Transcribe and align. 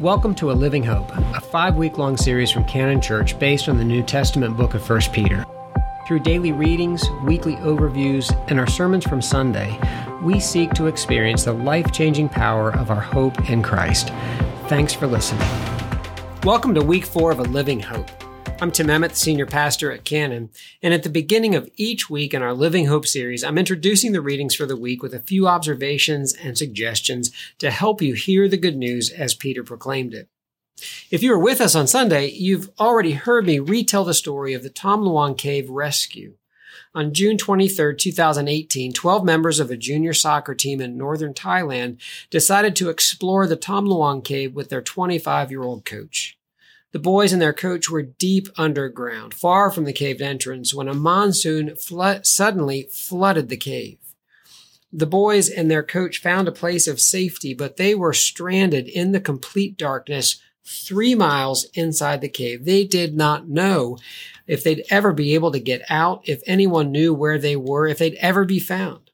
Welcome 0.00 0.34
to 0.34 0.50
A 0.50 0.52
Living 0.52 0.82
Hope, 0.82 1.10
a 1.16 1.40
five 1.40 1.76
week 1.76 1.96
long 1.96 2.18
series 2.18 2.50
from 2.50 2.66
Canon 2.66 3.00
Church 3.00 3.38
based 3.38 3.66
on 3.66 3.78
the 3.78 3.84
New 3.84 4.02
Testament 4.02 4.54
book 4.54 4.74
of 4.74 4.86
1 4.86 5.00
Peter. 5.10 5.42
Through 6.06 6.18
daily 6.18 6.52
readings, 6.52 7.02
weekly 7.24 7.56
overviews, 7.56 8.30
and 8.50 8.60
our 8.60 8.66
sermons 8.66 9.06
from 9.06 9.22
Sunday, 9.22 9.74
we 10.22 10.38
seek 10.38 10.74
to 10.74 10.86
experience 10.86 11.44
the 11.44 11.54
life 11.54 11.92
changing 11.92 12.28
power 12.28 12.74
of 12.74 12.90
our 12.90 13.00
hope 13.00 13.48
in 13.48 13.62
Christ. 13.62 14.10
Thanks 14.68 14.92
for 14.92 15.06
listening. 15.06 15.48
Welcome 16.44 16.74
to 16.74 16.82
week 16.82 17.06
four 17.06 17.30
of 17.30 17.38
A 17.38 17.44
Living 17.44 17.80
Hope. 17.80 18.10
I'm 18.58 18.72
Tim 18.72 18.88
Emmett, 18.88 19.14
Senior 19.16 19.44
Pastor 19.44 19.92
at 19.92 20.04
Canon, 20.04 20.48
and 20.82 20.94
at 20.94 21.02
the 21.02 21.10
beginning 21.10 21.54
of 21.54 21.68
each 21.76 22.08
week 22.08 22.32
in 22.32 22.40
our 22.40 22.54
Living 22.54 22.86
Hope 22.86 23.06
series, 23.06 23.44
I'm 23.44 23.58
introducing 23.58 24.12
the 24.12 24.22
readings 24.22 24.54
for 24.54 24.64
the 24.64 24.78
week 24.78 25.02
with 25.02 25.12
a 25.12 25.20
few 25.20 25.46
observations 25.46 26.32
and 26.32 26.56
suggestions 26.56 27.30
to 27.58 27.70
help 27.70 28.00
you 28.00 28.14
hear 28.14 28.48
the 28.48 28.56
good 28.56 28.78
news 28.78 29.10
as 29.10 29.34
Peter 29.34 29.62
proclaimed 29.62 30.14
it. 30.14 30.30
If 31.10 31.22
you 31.22 31.32
were 31.32 31.38
with 31.38 31.60
us 31.60 31.74
on 31.74 31.86
Sunday, 31.86 32.30
you've 32.30 32.70
already 32.80 33.12
heard 33.12 33.44
me 33.44 33.58
retell 33.58 34.04
the 34.04 34.14
story 34.14 34.54
of 34.54 34.62
the 34.62 34.70
Tham 34.70 35.02
Luang 35.02 35.34
Cave 35.34 35.68
rescue. 35.68 36.36
On 36.94 37.12
June 37.12 37.36
23, 37.36 37.94
2018, 37.94 38.94
12 38.94 39.22
members 39.22 39.60
of 39.60 39.70
a 39.70 39.76
junior 39.76 40.14
soccer 40.14 40.54
team 40.54 40.80
in 40.80 40.96
northern 40.96 41.34
Thailand 41.34 42.00
decided 42.30 42.74
to 42.76 42.88
explore 42.88 43.46
the 43.46 43.56
Tham 43.56 43.84
Luang 43.84 44.22
Cave 44.22 44.54
with 44.54 44.70
their 44.70 44.80
25 44.80 45.50
year 45.50 45.62
old 45.62 45.84
coach. 45.84 46.35
The 46.96 47.02
boys 47.02 47.30
and 47.34 47.42
their 47.42 47.52
coach 47.52 47.90
were 47.90 48.00
deep 48.00 48.48
underground, 48.56 49.34
far 49.34 49.70
from 49.70 49.84
the 49.84 49.92
cave 49.92 50.22
entrance, 50.22 50.72
when 50.72 50.88
a 50.88 50.94
monsoon 50.94 51.76
suddenly 52.22 52.88
flooded 52.90 53.50
the 53.50 53.58
cave. 53.58 53.98
The 54.90 55.04
boys 55.04 55.50
and 55.50 55.70
their 55.70 55.82
coach 55.82 56.22
found 56.22 56.48
a 56.48 56.52
place 56.52 56.88
of 56.88 56.98
safety, 56.98 57.52
but 57.52 57.76
they 57.76 57.94
were 57.94 58.14
stranded 58.14 58.88
in 58.88 59.12
the 59.12 59.20
complete 59.20 59.76
darkness 59.76 60.40
three 60.64 61.14
miles 61.14 61.66
inside 61.74 62.22
the 62.22 62.30
cave. 62.30 62.64
They 62.64 62.84
did 62.84 63.14
not 63.14 63.46
know 63.46 63.98
if 64.46 64.64
they'd 64.64 64.86
ever 64.88 65.12
be 65.12 65.34
able 65.34 65.52
to 65.52 65.60
get 65.60 65.82
out, 65.90 66.22
if 66.24 66.40
anyone 66.46 66.92
knew 66.92 67.12
where 67.12 67.38
they 67.38 67.56
were, 67.56 67.86
if 67.86 67.98
they'd 67.98 68.16
ever 68.22 68.46
be 68.46 68.58
found 68.58 69.05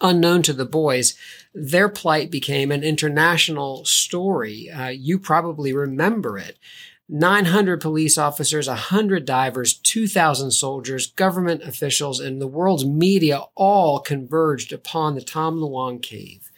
unknown 0.00 0.42
to 0.42 0.52
the 0.52 0.66
boys, 0.66 1.14
their 1.54 1.88
plight 1.88 2.30
became 2.30 2.70
an 2.70 2.82
international 2.82 3.84
story. 3.84 4.70
Uh, 4.70 4.88
you 4.88 5.18
probably 5.18 5.72
remember 5.72 6.38
it. 6.38 6.58
900 7.12 7.80
police 7.80 8.16
officers, 8.16 8.68
100 8.68 9.24
divers, 9.24 9.74
2,000 9.74 10.52
soldiers, 10.52 11.08
government 11.08 11.62
officials, 11.64 12.20
and 12.20 12.40
the 12.40 12.46
world's 12.46 12.86
media 12.86 13.42
all 13.56 13.98
converged 13.98 14.72
upon 14.72 15.16
the 15.16 15.20
Tham 15.20 15.60
Luang 15.60 15.98
cave. 15.98 16.52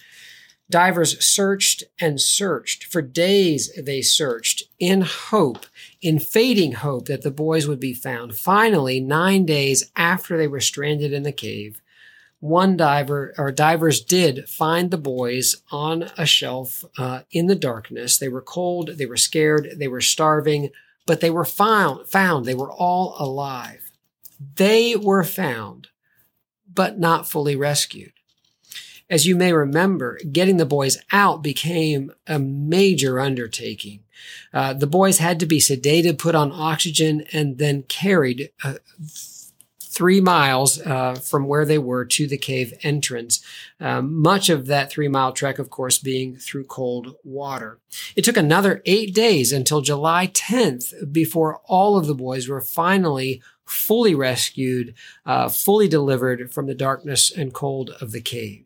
Divers 0.69 1.23
searched 1.25 1.85
and 2.01 2.21
searched. 2.21 2.85
For 2.85 3.03
days 3.03 3.71
they 3.83 4.03
searched 4.03 4.65
in 4.79 5.03
hope, 5.03 5.67
in 6.01 6.19
fading 6.19 6.73
hope 6.73 7.07
that 7.07 7.23
the 7.23 7.31
boys 7.31 7.67
would 7.67 7.81
be 7.81 7.95
found. 7.95 8.35
Finally, 8.35 9.01
nine 9.01 9.45
days 9.47 9.91
after 9.97 10.37
they 10.37 10.49
were 10.49 10.61
stranded 10.61 11.13
in 11.13 11.25
the 11.25 11.33
cave, 11.33 11.82
one 12.43 12.77
diver 12.77 13.33
or 13.39 13.53
divers 13.53 14.01
did 14.01 14.49
find 14.49 14.91
the 14.91 14.99
boys 14.99 15.63
on 15.71 16.11
a 16.19 16.27
shelf 16.27 16.85
uh, 16.99 17.21
in 17.31 17.47
the 17.47 17.55
darkness. 17.55 18.19
They 18.19 18.27
were 18.27 18.43
cold, 18.43 18.89
they 18.97 19.07
were 19.07 19.17
scared, 19.17 19.75
they 19.77 19.87
were 19.87 20.01
starving, 20.01 20.71
but 21.07 21.21
they 21.21 21.31
were 21.31 21.45
found. 21.45 22.09
Found. 22.09 22.45
They 22.45 22.57
were 22.57 22.73
all 22.73 23.15
alive. 23.17 23.93
They 24.57 24.97
were 24.97 25.23
found, 25.23 25.87
but 26.67 26.99
not 26.99 27.29
fully 27.29 27.55
rescued. 27.55 28.13
As 29.09 29.25
you 29.25 29.37
may 29.37 29.53
remember, 29.53 30.19
getting 30.33 30.57
the 30.57 30.67
boys 30.67 30.99
out 31.13 31.45
became 31.45 32.11
a 32.27 32.41
major 32.41 33.21
undertaking. 33.21 34.01
Uh, 34.53 34.73
the 34.73 34.89
boys 34.89 35.19
had 35.19 35.39
to 35.39 35.47
be 35.47 35.61
sedated, 35.61 36.19
put 36.19 36.35
on 36.35 36.51
oxygen, 36.51 37.25
and 37.33 37.59
then 37.59 37.85
carried 37.85 38.51
uh, 38.65 38.75
three 39.93 40.23
miles 40.23 40.81
uh, 40.81 41.15
from 41.15 41.47
where 41.47 41.67
they 41.67 41.79
were 41.79 42.05
to 42.07 42.27
the 42.27 42.39
cave 42.39 42.73
entrance. 42.83 43.45
Um, 43.79 44.23
much 44.23 44.49
of 44.49 44.67
that 44.67 44.91
three 44.91 45.09
mile 45.09 45.33
trek, 45.33 45.59
of 45.59 45.69
course, 45.69 45.99
being 45.99 46.37
through 46.37 46.65
cold 46.65 47.15
water. 47.23 47.79
It 48.17 48.25
took 48.25 48.39
another 48.39 48.83
eight 48.87 49.15
days 49.15 49.53
until 49.53 49.83
July 49.83 50.29
10th 50.29 51.13
before 51.13 51.61
all 51.67 51.99
of 51.99 52.07
the 52.07 52.15
boys 52.15 52.49
were 52.49 52.63
finally 52.63 53.43
fully 53.67 54.15
rescued, 54.15 54.95
uh, 55.27 55.49
fully 55.49 55.89
delivered 55.89 56.53
from 56.53 56.67
the 56.67 56.75
darkness 56.75 57.31
and 57.31 57.53
cold 57.53 57.91
of 58.01 58.13
the 58.13 58.21
cave. 58.21 58.65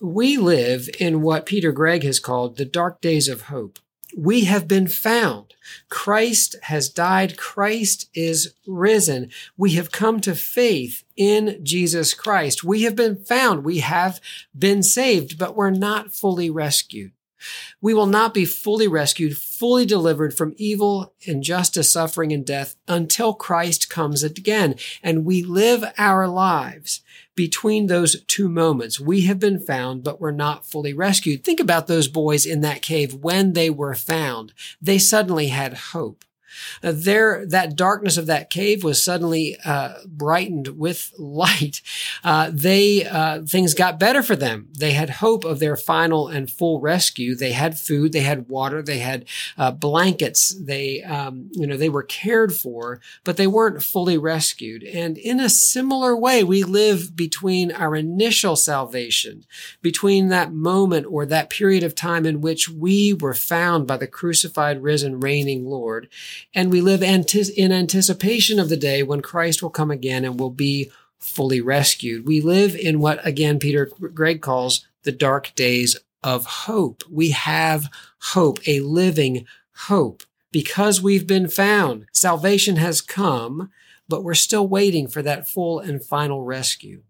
We 0.00 0.38
live 0.38 0.88
in 0.98 1.20
what 1.20 1.44
Peter 1.44 1.72
Greig 1.72 2.04
has 2.04 2.18
called 2.18 2.56
the 2.56 2.64
dark 2.64 3.02
days 3.02 3.28
of 3.28 3.42
hope 3.42 3.78
we 4.16 4.44
have 4.44 4.66
been 4.66 4.88
found. 4.88 5.54
Christ 5.88 6.56
has 6.62 6.88
died. 6.88 7.36
Christ 7.36 8.08
is 8.14 8.54
risen. 8.66 9.30
We 9.56 9.72
have 9.72 9.92
come 9.92 10.20
to 10.22 10.34
faith 10.34 11.04
in 11.16 11.60
Jesus 11.62 12.14
Christ. 12.14 12.64
We 12.64 12.82
have 12.82 12.96
been 12.96 13.16
found. 13.16 13.64
We 13.64 13.78
have 13.78 14.20
been 14.56 14.82
saved, 14.82 15.38
but 15.38 15.56
we're 15.56 15.70
not 15.70 16.12
fully 16.12 16.50
rescued. 16.50 17.12
We 17.80 17.94
will 17.94 18.06
not 18.06 18.34
be 18.34 18.44
fully 18.44 18.88
rescued, 18.88 19.36
fully 19.36 19.86
delivered 19.86 20.36
from 20.36 20.54
evil, 20.56 21.14
injustice, 21.22 21.92
suffering, 21.92 22.32
and 22.32 22.44
death 22.44 22.76
until 22.88 23.34
Christ 23.34 23.90
comes 23.90 24.22
again. 24.22 24.76
And 25.02 25.24
we 25.24 25.42
live 25.42 25.84
our 25.98 26.26
lives 26.26 27.02
between 27.34 27.86
those 27.86 28.22
two 28.24 28.48
moments. 28.48 29.00
We 29.00 29.22
have 29.22 29.38
been 29.38 29.60
found, 29.60 30.04
but 30.04 30.20
we're 30.20 30.30
not 30.30 30.66
fully 30.66 30.92
rescued. 30.92 31.42
Think 31.42 31.60
about 31.60 31.86
those 31.86 32.08
boys 32.08 32.44
in 32.44 32.60
that 32.60 32.82
cave 32.82 33.14
when 33.14 33.54
they 33.54 33.70
were 33.70 33.94
found. 33.94 34.52
They 34.80 34.98
suddenly 34.98 35.48
had 35.48 35.74
hope. 35.74 36.24
Uh, 36.82 36.92
there, 36.94 37.44
that 37.46 37.76
darkness 37.76 38.16
of 38.16 38.26
that 38.26 38.50
cave 38.50 38.84
was 38.84 39.04
suddenly 39.04 39.56
uh, 39.64 39.94
brightened 40.06 40.68
with 40.78 41.12
light. 41.18 41.82
Uh, 42.24 42.50
they 42.52 43.06
uh, 43.06 43.42
things 43.42 43.74
got 43.74 43.98
better 43.98 44.22
for 44.22 44.36
them. 44.36 44.68
They 44.76 44.92
had 44.92 45.10
hope 45.10 45.44
of 45.44 45.58
their 45.58 45.76
final 45.76 46.28
and 46.28 46.50
full 46.50 46.80
rescue. 46.80 47.34
They 47.34 47.52
had 47.52 47.78
food, 47.78 48.12
they 48.12 48.20
had 48.20 48.48
water, 48.48 48.82
they 48.82 48.98
had 48.98 49.24
uh, 49.56 49.72
blankets. 49.72 50.54
They, 50.58 51.02
um, 51.02 51.50
you 51.52 51.66
know, 51.66 51.76
they 51.76 51.88
were 51.88 52.02
cared 52.02 52.52
for, 52.52 53.00
but 53.24 53.36
they 53.36 53.46
weren't 53.46 53.82
fully 53.82 54.18
rescued. 54.18 54.82
And 54.82 55.18
in 55.18 55.40
a 55.40 55.48
similar 55.48 56.16
way, 56.16 56.44
we 56.44 56.62
live 56.62 57.16
between 57.16 57.72
our 57.72 57.94
initial 57.96 58.56
salvation, 58.56 59.44
between 59.82 60.28
that 60.28 60.52
moment 60.52 61.06
or 61.08 61.26
that 61.26 61.50
period 61.50 61.82
of 61.82 61.94
time 61.94 62.26
in 62.26 62.40
which 62.40 62.68
we 62.68 63.14
were 63.14 63.34
found 63.34 63.86
by 63.86 63.96
the 63.96 64.06
crucified, 64.06 64.82
risen, 64.82 65.20
reigning 65.20 65.66
Lord 65.66 66.08
and 66.54 66.70
we 66.70 66.80
live 66.80 67.02
in 67.02 67.72
anticipation 67.72 68.58
of 68.58 68.68
the 68.68 68.76
day 68.76 69.02
when 69.02 69.22
Christ 69.22 69.62
will 69.62 69.70
come 69.70 69.90
again 69.90 70.24
and 70.24 70.38
will 70.38 70.50
be 70.50 70.90
fully 71.18 71.60
rescued. 71.60 72.26
We 72.26 72.40
live 72.40 72.74
in 72.74 72.98
what, 72.98 73.24
again, 73.26 73.58
Peter 73.58 73.86
Greig 73.86 74.40
calls 74.40 74.86
the 75.02 75.12
dark 75.12 75.54
days 75.54 75.96
of 76.22 76.46
hope. 76.46 77.04
We 77.10 77.30
have 77.30 77.88
hope, 78.32 78.58
a 78.66 78.80
living 78.80 79.46
hope. 79.74 80.22
Because 80.52 81.00
we've 81.00 81.26
been 81.26 81.48
found, 81.48 82.06
salvation 82.12 82.76
has 82.76 83.00
come, 83.00 83.70
but 84.08 84.24
we're 84.24 84.34
still 84.34 84.66
waiting 84.66 85.06
for 85.06 85.22
that 85.22 85.48
full 85.48 85.78
and 85.78 86.04
final 86.04 86.42
rescue. 86.42 87.02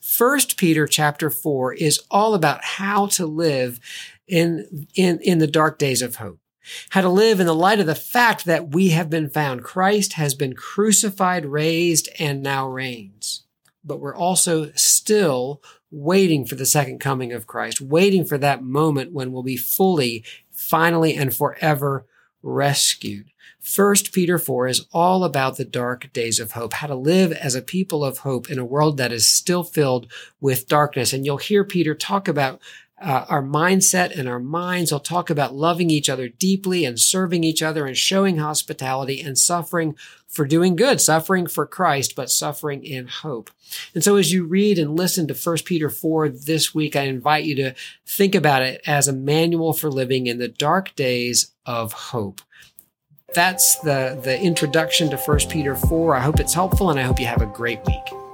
First 0.00 0.56
Peter 0.56 0.86
chapter 0.86 1.28
4 1.28 1.74
is 1.74 2.00
all 2.10 2.34
about 2.34 2.64
how 2.64 3.06
to 3.08 3.26
live 3.26 3.78
in, 4.26 4.88
in, 4.94 5.20
in 5.20 5.38
the 5.38 5.46
dark 5.46 5.78
days 5.78 6.00
of 6.00 6.16
hope 6.16 6.40
how 6.90 7.00
to 7.00 7.08
live 7.08 7.40
in 7.40 7.46
the 7.46 7.54
light 7.54 7.80
of 7.80 7.86
the 7.86 7.94
fact 7.94 8.44
that 8.44 8.74
we 8.74 8.88
have 8.90 9.10
been 9.10 9.28
found. 9.28 9.62
Christ 9.62 10.14
has 10.14 10.34
been 10.34 10.54
crucified, 10.54 11.46
raised, 11.46 12.08
and 12.18 12.42
now 12.42 12.68
reigns. 12.68 13.44
But 13.84 14.00
we're 14.00 14.16
also 14.16 14.72
still 14.72 15.62
waiting 15.90 16.44
for 16.44 16.54
the 16.54 16.66
second 16.66 16.98
coming 16.98 17.32
of 17.32 17.46
Christ, 17.46 17.80
waiting 17.80 18.24
for 18.24 18.38
that 18.38 18.62
moment 18.62 19.12
when 19.12 19.32
we'll 19.32 19.42
be 19.42 19.56
fully, 19.56 20.24
finally, 20.50 21.14
and 21.14 21.34
forever 21.34 22.04
rescued. 22.42 23.30
First 23.60 24.12
Peter 24.12 24.38
4 24.38 24.68
is 24.68 24.86
all 24.92 25.24
about 25.24 25.56
the 25.56 25.64
dark 25.64 26.12
days 26.12 26.38
of 26.38 26.52
hope, 26.52 26.74
how 26.74 26.86
to 26.86 26.94
live 26.94 27.32
as 27.32 27.54
a 27.54 27.62
people 27.62 28.04
of 28.04 28.18
hope 28.18 28.50
in 28.50 28.58
a 28.58 28.64
world 28.64 28.96
that 28.96 29.12
is 29.12 29.26
still 29.26 29.64
filled 29.64 30.10
with 30.40 30.68
darkness. 30.68 31.12
And 31.12 31.26
you'll 31.26 31.38
hear 31.38 31.64
Peter 31.64 31.94
talk 31.94 32.28
about 32.28 32.60
uh, 33.00 33.26
our 33.28 33.42
mindset 33.42 34.18
and 34.18 34.28
our 34.28 34.40
minds. 34.40 34.92
I'll 34.92 35.00
talk 35.00 35.30
about 35.30 35.54
loving 35.54 35.90
each 35.90 36.08
other 36.08 36.28
deeply 36.28 36.84
and 36.84 36.98
serving 36.98 37.44
each 37.44 37.62
other 37.62 37.86
and 37.86 37.96
showing 37.96 38.38
hospitality 38.38 39.20
and 39.20 39.38
suffering 39.38 39.96
for 40.26 40.44
doing 40.44 40.76
good, 40.76 41.00
suffering 41.00 41.46
for 41.46 41.66
Christ, 41.66 42.14
but 42.14 42.30
suffering 42.30 42.84
in 42.84 43.06
hope. 43.06 43.50
And 43.94 44.04
so 44.04 44.16
as 44.16 44.32
you 44.32 44.44
read 44.44 44.78
and 44.78 44.96
listen 44.96 45.26
to 45.28 45.34
1 45.34 45.58
Peter 45.64 45.88
4 45.88 46.28
this 46.28 46.74
week, 46.74 46.96
I 46.96 47.02
invite 47.02 47.44
you 47.44 47.54
to 47.56 47.74
think 48.06 48.34
about 48.34 48.62
it 48.62 48.82
as 48.86 49.08
a 49.08 49.12
manual 49.12 49.72
for 49.72 49.90
living 49.90 50.26
in 50.26 50.38
the 50.38 50.48
dark 50.48 50.94
days 50.96 51.52
of 51.64 51.92
hope. 51.92 52.40
That's 53.34 53.78
the, 53.80 54.18
the 54.22 54.40
introduction 54.40 55.10
to 55.10 55.16
1 55.16 55.38
Peter 55.50 55.76
4. 55.76 56.16
I 56.16 56.20
hope 56.20 56.40
it's 56.40 56.54
helpful 56.54 56.90
and 56.90 56.98
I 56.98 57.02
hope 57.02 57.20
you 57.20 57.26
have 57.26 57.42
a 57.42 57.46
great 57.46 57.84
week. 57.86 58.27